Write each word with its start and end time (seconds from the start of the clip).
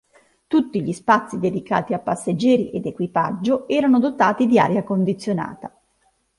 Tutti 0.47 0.81
gli 0.81 0.93
spazi 0.93 1.37
dedicati 1.37 1.93
a 1.93 1.99
passeggeri 1.99 2.71
ed 2.71 2.87
equipaggio 2.87 3.67
erano 3.67 3.99
dotati 3.99 4.47
di 4.47 4.57
aria 4.57 4.83
condizionata. 4.83 5.71